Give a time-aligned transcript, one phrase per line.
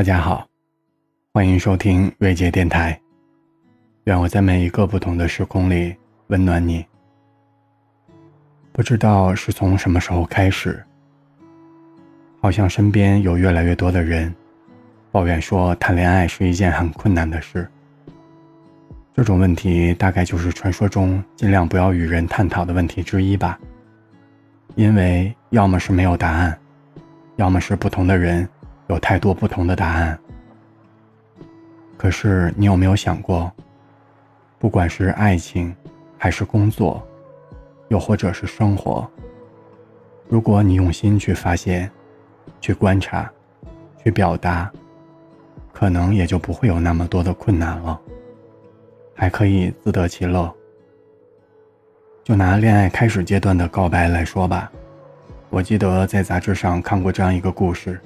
[0.00, 0.48] 大家好，
[1.34, 2.98] 欢迎收听瑞杰电台。
[4.04, 5.94] 愿我在每一个不同的时空里
[6.28, 6.82] 温暖你。
[8.72, 10.82] 不知道是从什么时候开始，
[12.40, 14.34] 好像身边有越来越多的人
[15.12, 17.68] 抱怨说谈恋爱是一件很困难的事。
[19.12, 23.60] 这种问题大概就是传说中尽量不要与人探讨的问题之一吧。
[24.76, 26.58] 因为要么是没有答案，
[27.36, 28.48] 要么是不同的人
[28.90, 30.18] 有太多不同的答案。
[31.96, 33.50] 可是你有没有想过，
[34.58, 35.72] 不管是爱情，
[36.18, 37.00] 还是工作，
[37.86, 39.08] 又或者是生活，
[40.28, 41.88] 如果你用心去发现、
[42.60, 43.30] 去观察、
[44.02, 44.68] 去表达，
[45.72, 48.00] 可能也就不会有那么多的困难了，
[49.14, 50.52] 还可以自得其乐。
[52.24, 54.68] 就拿恋爱开始阶段的告白来说吧，
[55.48, 58.00] 我记得在杂志上看过这样一个故事。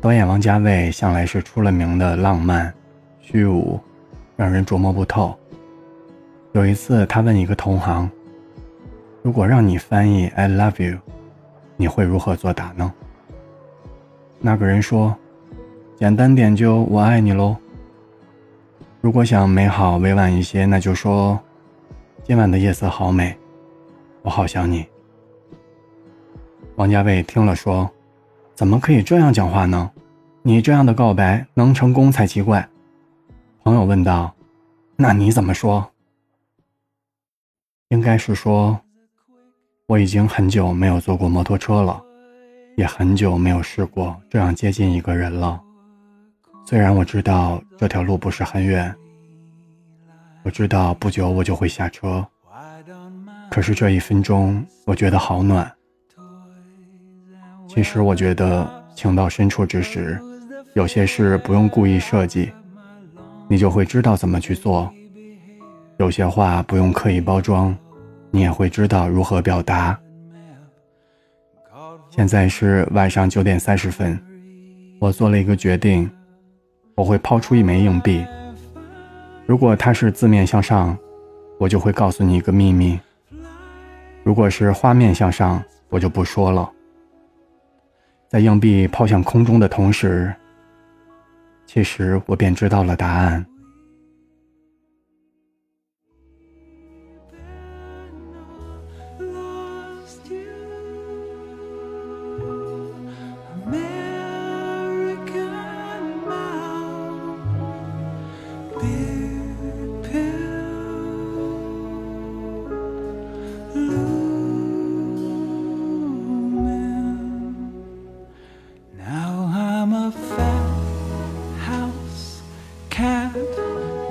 [0.00, 2.72] 导演王家卫向来是出了名的浪漫、
[3.20, 3.78] 虚无，
[4.36, 5.36] 让人琢磨不透。
[6.52, 8.08] 有一次，他问一个同行
[9.22, 10.98] ：“如果让你翻译 ‘I love you’，
[11.76, 12.92] 你会如何作答呢？”
[14.40, 15.16] 那个人说
[15.98, 17.56] ：“简单点就我爱你喽。
[19.00, 21.38] 如果想美好委婉一些，那就说。”
[22.24, 23.34] 今晚的夜色好美，
[24.20, 24.86] 我好想你。
[26.76, 27.90] 王家卫听了说
[28.58, 29.88] ：“怎么可以这样讲话呢？
[30.42, 32.68] 你这样的告白能成功才奇怪。”
[33.62, 34.34] 朋友问道
[34.98, 35.88] ：“那你怎么说？”
[37.90, 38.76] 应该是说
[39.86, 42.02] ：“我已经很久没有坐过摩托车了，
[42.76, 45.62] 也很久没有试过这样接近一个人了。
[46.66, 48.92] 虽然我知道这条路不是很远。”
[50.42, 52.26] 我知道不久我就会下车，
[53.52, 55.72] 可是这一分钟我觉得好暖。
[57.68, 60.18] 其实我觉得情到深处之时，
[60.72, 62.50] 有些事不用故意设计，
[63.46, 64.90] 你就会知道怎么去做；
[65.98, 67.76] 有些话不用刻意包装，
[68.30, 69.96] 你也会知道如何表达。
[72.10, 74.18] 现在是晚上九点三十分，
[74.98, 76.10] 我做了一个决定，
[76.94, 78.24] 我会抛出一枚硬币。
[79.46, 80.96] 如果它是字面向上，
[81.58, 82.98] 我就会告诉你一个秘密；
[84.24, 86.68] 如果是画面向上，我就不说了。
[88.28, 90.34] 在硬币抛向空中的同时，
[91.64, 93.44] 其实我便知道了答案。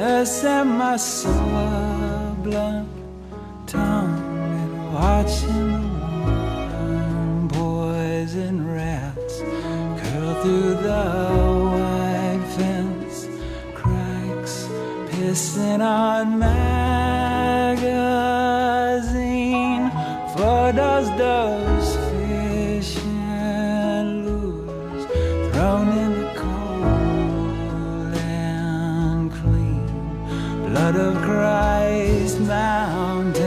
[0.00, 0.96] At my
[2.42, 2.88] blunt
[3.66, 4.16] tongue
[4.60, 5.72] and watching
[6.24, 6.36] the
[6.96, 9.40] warm poison rats
[10.00, 11.04] curl through the
[11.74, 13.28] white fence.
[13.74, 14.68] Cracks,
[15.10, 17.50] pissing on magazine.
[20.34, 25.04] Photos, those fish and lures
[25.52, 26.09] thrown in
[31.00, 33.39] of Christ Mountain.